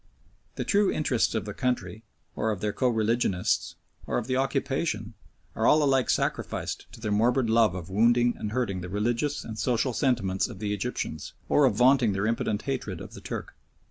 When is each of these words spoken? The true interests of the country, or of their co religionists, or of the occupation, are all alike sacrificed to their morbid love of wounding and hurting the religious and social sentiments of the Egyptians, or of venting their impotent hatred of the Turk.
The 0.55 0.63
true 0.65 0.89
interests 0.91 1.35
of 1.35 1.45
the 1.45 1.53
country, 1.53 2.03
or 2.35 2.49
of 2.49 2.59
their 2.59 2.73
co 2.73 2.89
religionists, 2.89 3.75
or 4.07 4.17
of 4.17 4.25
the 4.25 4.35
occupation, 4.35 5.13
are 5.55 5.67
all 5.67 5.83
alike 5.83 6.09
sacrificed 6.09 6.87
to 6.93 6.99
their 6.99 7.11
morbid 7.11 7.51
love 7.51 7.75
of 7.75 7.91
wounding 7.91 8.33
and 8.35 8.51
hurting 8.51 8.81
the 8.81 8.89
religious 8.89 9.43
and 9.43 9.59
social 9.59 9.93
sentiments 9.93 10.47
of 10.49 10.57
the 10.57 10.73
Egyptians, 10.73 11.33
or 11.47 11.65
of 11.65 11.75
venting 11.75 12.13
their 12.13 12.25
impotent 12.25 12.63
hatred 12.63 12.99
of 12.99 13.13
the 13.13 13.21
Turk. 13.21 13.53